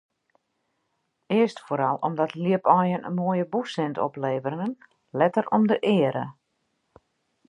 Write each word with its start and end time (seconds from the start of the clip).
Earst 1.37 1.59
foaral 1.67 1.97
omdat 2.07 2.33
ljipaaien 2.43 3.05
in 3.09 3.15
moaie 3.19 3.45
bûssint 3.53 3.97
opleveren, 4.07 4.71
letter 5.19 5.45
om 5.55 5.63
de 5.71 5.77
eare. 5.95 6.25